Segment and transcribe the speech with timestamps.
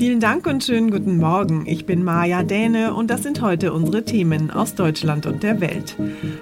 [0.00, 1.64] Vielen Dank und schönen guten Morgen.
[1.66, 5.94] Ich bin Maja Däne und das sind heute unsere Themen aus Deutschland und der Welt.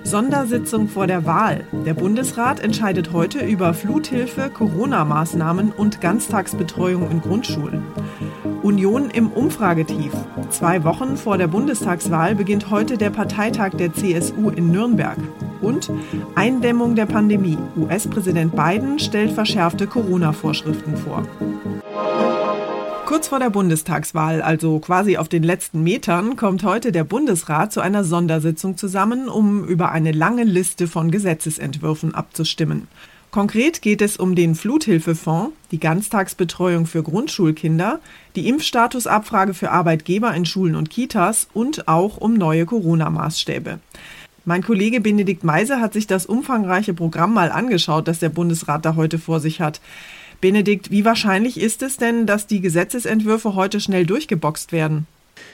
[0.05, 1.65] Sondersitzung vor der Wahl.
[1.85, 7.83] Der Bundesrat entscheidet heute über Fluthilfe, Corona-Maßnahmen und Ganztagsbetreuung in Grundschulen.
[8.63, 10.13] Union im Umfragetief.
[10.51, 15.19] Zwei Wochen vor der Bundestagswahl beginnt heute der Parteitag der CSU in Nürnberg.
[15.61, 15.91] Und
[16.37, 17.59] Eindämmung der Pandemie.
[17.77, 21.27] US-Präsident Biden stellt verschärfte Corona-Vorschriften vor.
[23.09, 27.81] Kurz vor der Bundestagswahl, also quasi auf den letzten Metern, kommt heute der Bundesrat zu
[27.81, 32.87] einer Sondersitzung zusammen, um über eine lange Liste von Gesetzesentwürfen abzustimmen.
[33.31, 38.01] Konkret geht es um den Fluthilfefonds, die Ganztagsbetreuung für Grundschulkinder,
[38.37, 43.79] die Impfstatusabfrage für Arbeitgeber in Schulen und Kitas und auch um neue Corona-Maßstäbe.
[44.45, 48.97] Mein Kollege Benedikt Meise hat sich das umfangreiche Programm mal angeschaut, das der Bundesrat da
[48.97, 49.81] heute vor sich hat.
[50.41, 55.07] Benedikt, wie wahrscheinlich ist es denn, dass die Gesetzesentwürfe heute schnell durchgeboxt werden?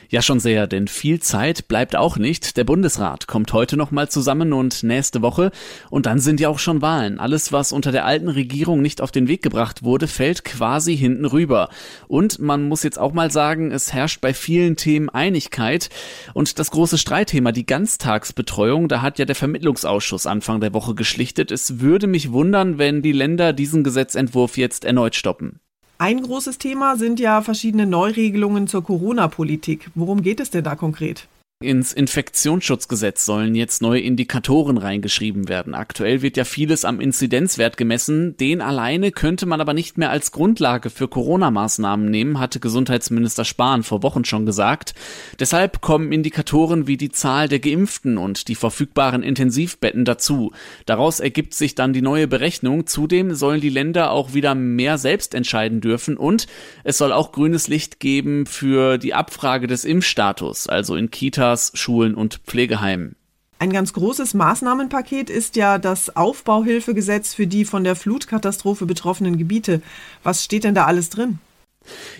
[0.08, 2.56] Ja, schon sehr, denn viel Zeit bleibt auch nicht.
[2.56, 5.50] Der Bundesrat kommt heute nochmal zusammen und nächste Woche.
[5.90, 7.18] Und dann sind ja auch schon Wahlen.
[7.18, 11.24] Alles, was unter der alten Regierung nicht auf den Weg gebracht wurde, fällt quasi hinten
[11.24, 11.68] rüber.
[12.06, 15.90] Und man muss jetzt auch mal sagen, es herrscht bei vielen Themen Einigkeit.
[16.32, 21.50] Und das große Streitthema, die Ganztagsbetreuung, da hat ja der Vermittlungsausschuss Anfang der Woche geschlichtet.
[21.50, 25.60] Es würde mich wundern, wenn die Länder diesen Gesetzentwurf jetzt erneut stoppen.
[25.96, 29.90] Ein großes Thema sind ja verschiedene Neuregelungen zur Corona-Politik.
[29.94, 31.28] Worum geht es denn da konkret?
[31.64, 35.74] Ins Infektionsschutzgesetz sollen jetzt neue Indikatoren reingeschrieben werden.
[35.74, 38.36] Aktuell wird ja vieles am Inzidenzwert gemessen.
[38.36, 43.82] Den alleine könnte man aber nicht mehr als Grundlage für Corona-Maßnahmen nehmen, hatte Gesundheitsminister Spahn
[43.82, 44.94] vor Wochen schon gesagt.
[45.40, 50.52] Deshalb kommen Indikatoren wie die Zahl der Geimpften und die verfügbaren Intensivbetten dazu.
[50.84, 52.86] Daraus ergibt sich dann die neue Berechnung.
[52.86, 56.46] Zudem sollen die Länder auch wieder mehr selbst entscheiden dürfen und
[56.84, 61.70] es soll auch grünes Licht geben für die Abfrage des Impfstatus, also in Kitas Kitas,
[61.74, 63.14] Schulen und Pflegeheimen.
[63.60, 69.80] Ein ganz großes Maßnahmenpaket ist ja das Aufbauhilfegesetz für die von der Flutkatastrophe betroffenen Gebiete.
[70.24, 71.38] Was steht denn da alles drin?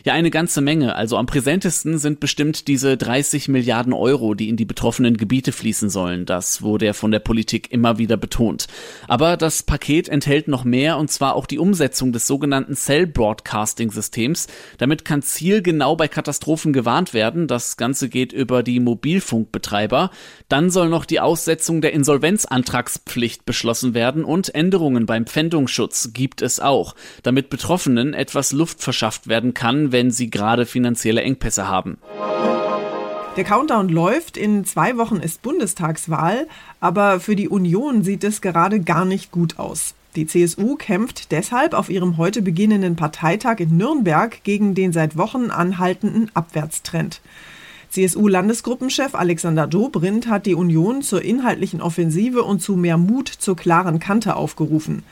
[0.04, 0.94] Ja, eine ganze Menge.
[0.97, 5.91] Also am präsentesten sind bestimmt diese 30 Milliarden Euro, die in die betroffenen Gebiete fließen
[5.91, 6.26] sollen.
[6.26, 8.66] Das wurde ja von der Politik immer wieder betont.
[9.08, 13.91] Aber das Paket enthält noch mehr und zwar auch die Umsetzung des sogenannten Cell Broadcasting
[13.91, 14.47] Systems.
[14.78, 17.46] Damit kann zielgenau bei Katastrophen gewarnt werden.
[17.46, 20.10] Das Ganze geht über die Mobilfunkbetreiber.
[20.48, 26.60] Dann soll noch die Aussetzung der Insolvenzantragspflicht beschlossen werden und Änderungen beim Pfändungsschutz gibt es
[26.60, 31.98] auch, damit Betroffenen etwas Luft verschafft werden kann, wenn sie gerade finanzielle Engpässe haben.
[33.37, 36.47] Der Countdown läuft, in zwei Wochen ist Bundestagswahl,
[36.78, 39.94] aber für die Union sieht es gerade gar nicht gut aus.
[40.14, 45.50] Die CSU kämpft deshalb auf ihrem heute beginnenden Parteitag in Nürnberg gegen den seit Wochen
[45.50, 47.20] anhaltenden Abwärtstrend.
[47.91, 53.98] CSU-Landesgruppenchef Alexander Dobrindt hat die Union zur inhaltlichen Offensive und zu mehr Mut zur klaren
[53.98, 55.03] Kante aufgerufen.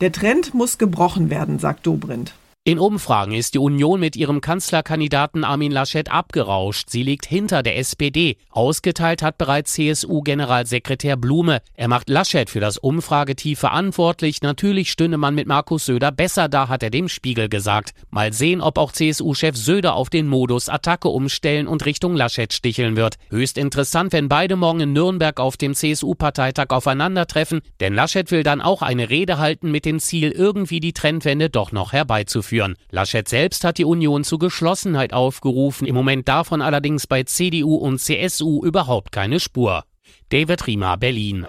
[0.00, 2.34] Der Trend muss gebrochen werden, sagt Dobrindt.
[2.64, 6.90] In Umfragen ist die Union mit ihrem Kanzlerkandidaten Armin Laschet abgerauscht.
[6.90, 8.36] Sie liegt hinter der SPD.
[8.50, 11.60] Ausgeteilt hat bereits CSU-Generalsekretär Blume.
[11.74, 14.42] Er macht Laschet für das Umfragetief verantwortlich.
[14.42, 17.94] Natürlich stünde man mit Markus Söder besser da, hat er dem Spiegel gesagt.
[18.10, 22.94] Mal sehen, ob auch CSU-Chef Söder auf den Modus Attacke umstellen und Richtung Laschet sticheln
[22.94, 23.16] wird.
[23.30, 28.60] Höchst interessant, wenn beide morgen in Nürnberg auf dem CSU-Parteitag aufeinandertreffen, denn Laschet will dann
[28.60, 32.76] auch eine Rede halten mit dem Ziel, irgendwie die Trendwende doch noch herbeizuführen führen.
[32.90, 37.98] Laschet selbst hat die Union zu Geschlossenheit aufgerufen, im Moment davon allerdings bei CDU und
[37.98, 39.84] CSU überhaupt keine Spur.
[40.28, 41.46] David Riemer, Berlin.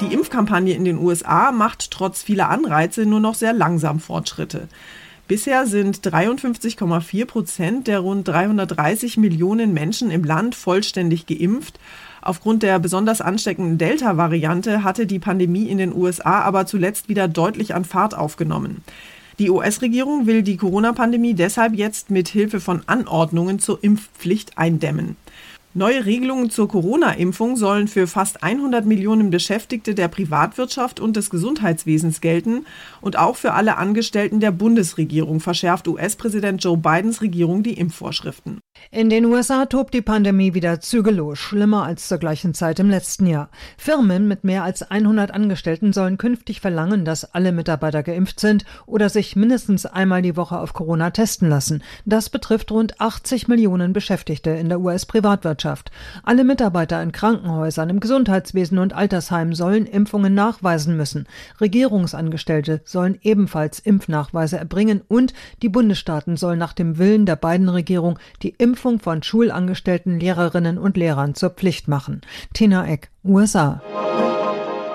[0.00, 4.68] Die Impfkampagne in den USA macht trotz vieler Anreize nur noch sehr langsam Fortschritte.
[5.26, 11.80] Bisher sind 53,4 Prozent der rund 330 Millionen Menschen im Land vollständig geimpft.
[12.20, 17.74] Aufgrund der besonders ansteckenden Delta-Variante hatte die Pandemie in den USA aber zuletzt wieder deutlich
[17.74, 18.84] an Fahrt aufgenommen.
[19.38, 25.16] Die US-Regierung will die Corona-Pandemie deshalb jetzt mit Hilfe von Anordnungen zur Impfpflicht eindämmen.
[25.74, 32.20] Neue Regelungen zur Corona-Impfung sollen für fast 100 Millionen Beschäftigte der Privatwirtschaft und des Gesundheitswesens
[32.20, 32.66] gelten
[33.00, 38.60] und auch für alle Angestellten der Bundesregierung verschärft US-Präsident Joe Bidens Regierung die Impfvorschriften.
[38.90, 43.26] In den USA tobt die Pandemie wieder zügellos, schlimmer als zur gleichen Zeit im letzten
[43.26, 43.48] Jahr.
[43.78, 49.08] Firmen mit mehr als 100 Angestellten sollen künftig verlangen, dass alle Mitarbeiter geimpft sind oder
[49.08, 51.82] sich mindestens einmal die Woche auf Corona testen lassen.
[52.04, 55.90] Das betrifft rund 80 Millionen Beschäftigte in der US-Privatwirtschaft.
[56.22, 61.26] Alle Mitarbeiter in Krankenhäusern, im Gesundheitswesen und Altersheimen sollen Impfungen nachweisen müssen.
[61.60, 65.32] Regierungsangestellte sollen ebenfalls Impfnachweise erbringen und
[65.62, 70.78] die Bundesstaaten sollen nach dem Willen der beiden Regierung die Impfung Impfung von Schulangestellten, Lehrerinnen
[70.78, 72.22] und Lehrern zur Pflicht machen.
[72.54, 73.82] Tina Eck, USA.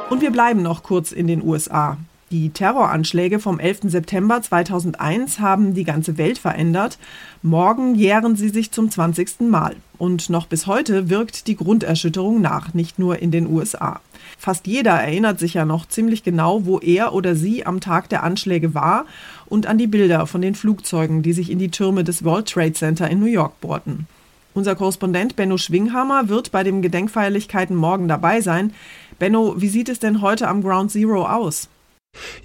[0.10, 1.98] Und wir bleiben noch kurz in den USA.
[2.30, 3.84] Die Terroranschläge vom 11.
[3.84, 6.98] September 2001 haben die ganze Welt verändert.
[7.42, 9.48] Morgen jähren sie sich zum 20.
[9.50, 9.78] Mal.
[9.98, 14.02] Und noch bis heute wirkt die Grunderschütterung nach, nicht nur in den USA.
[14.38, 18.24] Fast jeder erinnert sich ja noch ziemlich genau, wo er oder sie am Tag der
[18.24, 19.06] Anschläge war
[19.46, 22.74] und an die Bilder von den Flugzeugen, die sich in die Türme des World Trade
[22.74, 24.06] Center in New York bohrten.
[24.54, 28.74] Unser Korrespondent Benno Schwinghammer wird bei den Gedenkfeierlichkeiten morgen dabei sein.
[29.18, 31.70] Benno, wie sieht es denn heute am Ground Zero aus?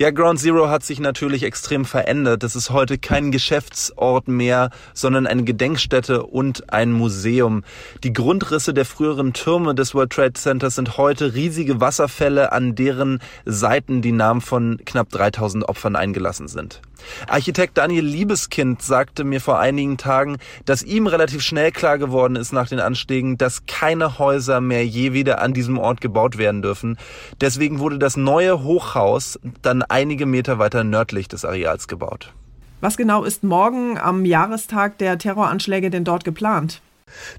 [0.03, 2.43] Ja, Ground Zero hat sich natürlich extrem verändert.
[2.43, 7.63] Das ist heute kein Geschäftsort mehr, sondern eine Gedenkstätte und ein Museum.
[8.03, 13.21] Die Grundrisse der früheren Türme des World Trade Centers sind heute riesige Wasserfälle, an deren
[13.45, 16.83] Seiten die Namen von knapp 3000 Opfern eingelassen sind.
[17.29, 22.53] Architekt Daniel Liebeskind sagte mir vor einigen Tagen, dass ihm relativ schnell klar geworden ist
[22.53, 26.99] nach den Anschlägen, dass keine Häuser mehr je wieder an diesem Ort gebaut werden dürfen.
[27.41, 32.33] Deswegen wurde das neue Hochhaus dann einige Meter weiter nördlich des Areals gebaut.
[32.81, 36.83] Was genau ist morgen am Jahrestag der Terroranschläge denn dort geplant?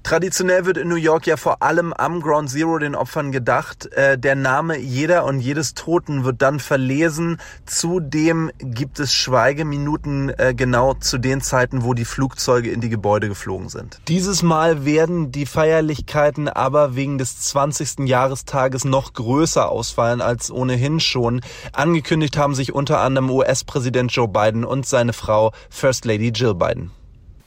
[0.02, 3.92] Traditionell wird in New York ja vor allem am Ground Zero den Opfern gedacht.
[3.92, 7.38] Äh, der Name jeder und jedes Toten wird dann verlesen.
[7.66, 13.28] Zudem gibt es Schweigeminuten äh, genau zu den Zeiten, wo die Flugzeuge in die Gebäude
[13.28, 14.00] geflogen sind.
[14.08, 18.06] Dieses Mal werden die Feierlichkeiten aber wegen des 20.
[18.06, 21.40] Jahrestages noch größer ausfallen als ohnehin schon.
[21.72, 26.90] Angekündigt haben sich unter anderem US-Präsident Joe Biden und seine Frau First Lady Jill Biden.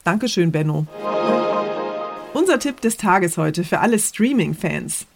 [0.04, 0.88] Dankeschön, Benno.
[2.34, 5.08] Unser Tipp des Tages heute für alle Streaming-Fans.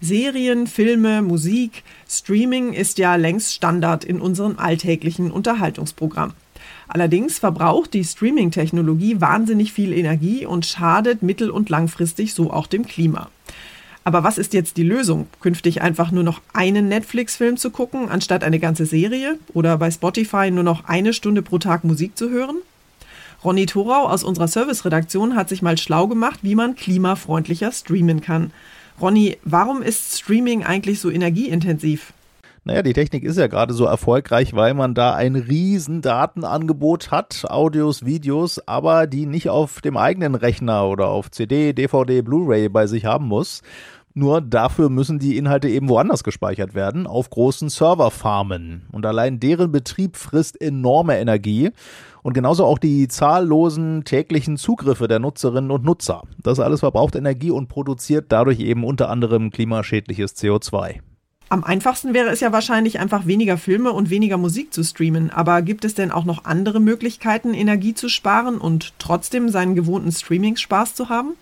[0.00, 6.32] Serien, Filme, Musik, Streaming ist ja längst Standard in unserem alltäglichen Unterhaltungsprogramm.
[6.88, 12.84] Allerdings verbraucht die Streaming-Technologie wahnsinnig viel Energie und schadet mittel- und langfristig so auch dem
[12.84, 13.30] Klima.
[14.04, 15.26] Aber was ist jetzt die Lösung?
[15.40, 19.38] Künftig einfach nur noch einen Netflix-Film zu gucken, anstatt eine ganze Serie?
[19.52, 22.56] Oder bei Spotify nur noch eine Stunde pro Tag Musik zu hören?
[23.46, 28.50] Ronny Thorau aus unserer Serviceredaktion hat sich mal schlau gemacht, wie man klimafreundlicher streamen kann.
[29.00, 32.12] Ronny, warum ist Streaming eigentlich so energieintensiv?
[32.64, 37.44] Naja, die Technik ist ja gerade so erfolgreich, weil man da ein riesen Datenangebot hat,
[37.48, 42.88] Audios, Videos, aber die nicht auf dem eigenen Rechner oder auf CD, DVD, Blu-ray bei
[42.88, 43.62] sich haben muss.
[44.18, 48.86] Nur dafür müssen die Inhalte eben woanders gespeichert werden, auf großen Serverfarmen.
[48.90, 51.70] Und allein deren Betrieb frisst enorme Energie
[52.22, 56.22] und genauso auch die zahllosen täglichen Zugriffe der Nutzerinnen und Nutzer.
[56.42, 61.00] Das alles verbraucht Energie und produziert dadurch eben unter anderem klimaschädliches CO2.
[61.50, 65.28] Am einfachsten wäre es ja wahrscheinlich einfach weniger Filme und weniger Musik zu streamen.
[65.28, 70.10] Aber gibt es denn auch noch andere Möglichkeiten, Energie zu sparen und trotzdem seinen gewohnten
[70.10, 71.34] Streaming-Spaß zu haben?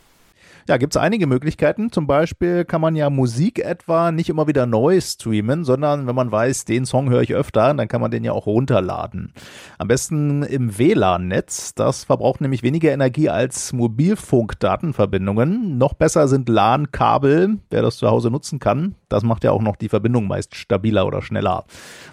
[0.66, 1.93] Ja, gibt es einige Möglichkeiten.
[1.93, 6.32] Zum Beispiel kann man ja Musik etwa nicht immer wieder neu streamen, sondern wenn man
[6.32, 9.34] weiß, den Song höre ich öfter, dann kann man den ja auch runterladen.
[9.76, 11.75] Am besten im WLAN-Netz.
[11.75, 15.76] Das verbraucht nämlich weniger Energie als Mobilfunkdatenverbindungen.
[15.76, 18.94] Noch besser sind LAN-Kabel, wer das zu Hause nutzen kann.
[19.14, 21.66] Das macht ja auch noch die Verbindung meist stabiler oder schneller.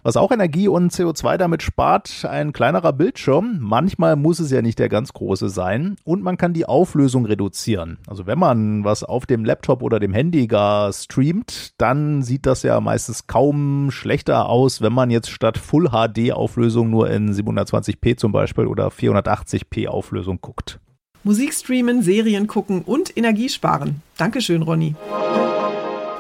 [0.04, 3.58] Was auch Energie und CO2 damit spart, ein kleinerer Bildschirm.
[3.60, 5.96] Manchmal muss es ja nicht der ganz große sein.
[6.04, 7.98] Und man kann die Auflösung reduzieren.
[8.06, 12.62] Also wenn man was auf dem Laptop oder dem Handy gar streamt, dann sieht das
[12.62, 18.16] ja meistens kaum schlechter aus, wenn man jetzt statt Full HD Auflösung nur in 720p
[18.18, 20.80] zum Beispiel oder 480p Auflösung guckt.
[21.24, 24.04] Musik streamen, Serien gucken und Energie sparen.
[24.18, 24.94] Dankeschön, Ronny.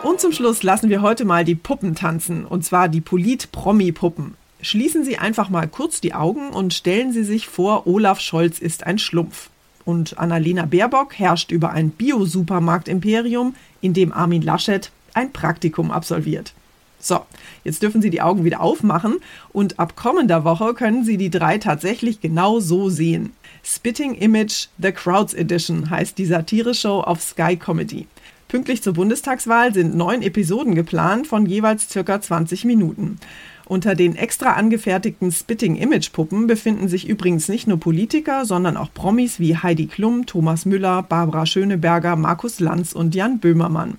[0.03, 4.33] Und zum Schluss lassen wir heute mal die Puppen tanzen, und zwar die Polit-Promi-Puppen.
[4.61, 8.85] Schließen Sie einfach mal kurz die Augen und stellen Sie sich vor, Olaf Scholz ist
[8.85, 9.49] ein Schlumpf
[9.85, 16.53] und Annalena Baerbock herrscht über ein Bio-Supermarkt-Imperium, in dem Armin Laschet ein Praktikum absolviert.
[16.99, 17.21] So,
[17.63, 19.17] jetzt dürfen Sie die Augen wieder aufmachen
[19.53, 23.33] und ab kommender Woche können Sie die drei tatsächlich genau so sehen.
[23.63, 28.07] Spitting Image The Crowds Edition heißt die Satire-Show auf Sky Comedy.
[28.51, 33.17] Pünktlich zur Bundestagswahl sind neun Episoden geplant von jeweils circa 20 Minuten.
[33.63, 39.55] Unter den extra angefertigten Spitting-Image-Puppen befinden sich übrigens nicht nur Politiker, sondern auch Promis wie
[39.55, 43.97] Heidi Klum, Thomas Müller, Barbara Schöneberger, Markus Lanz und Jan Böhmermann.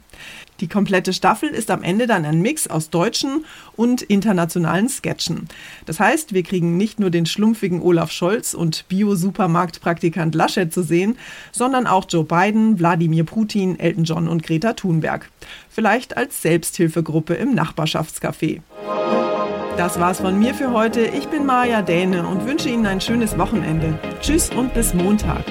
[0.62, 5.48] Die komplette Staffel ist am Ende dann ein Mix aus deutschen und internationalen Sketchen.
[5.86, 11.18] Das heißt, wir kriegen nicht nur den schlumpfigen Olaf Scholz und Bio-Supermarktpraktikant Laschet zu sehen,
[11.50, 15.28] sondern auch Joe Biden, Wladimir Putin, Elton John und Greta Thunberg.
[15.68, 18.60] Vielleicht als Selbsthilfegruppe im Nachbarschaftscafé.
[19.76, 21.00] Das war's von mir für heute.
[21.00, 23.98] Ich bin Maja Däne und wünsche Ihnen ein schönes Wochenende.
[24.20, 25.44] Tschüss und bis Montag.